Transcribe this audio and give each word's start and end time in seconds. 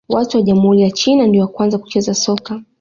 Watu 0.09 0.37
wa 0.37 0.43
jamhuri 0.43 0.81
ya 0.81 0.91
China 0.91 1.27
ndio 1.27 1.41
wa 1.41 1.47
kwanza 1.47 1.77
kucheza 1.77 2.13
soka 2.13 2.61